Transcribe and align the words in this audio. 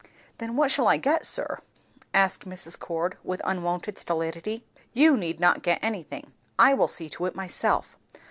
"Then 0.39 0.55
what 0.55 0.71
shall 0.71 0.87
I 0.87 0.97
get, 0.97 1.27
sir?" 1.27 1.59
asked 2.11 2.49
Mrs. 2.49 2.75
Cord 2.79 3.19
with 3.23 3.39
unwonted 3.45 3.99
stolidity. 3.99 4.65
"You 4.93 5.15
need 5.15 5.39
not 5.39 5.61
get 5.61 5.77
anything. 5.83 6.33
I 6.57 6.73
will 6.73 6.87
see 6.87 7.07
to 7.11 7.27
it 7.27 7.35
myself. 7.35 7.99